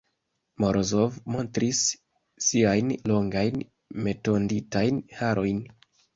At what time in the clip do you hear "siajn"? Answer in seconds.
2.47-2.91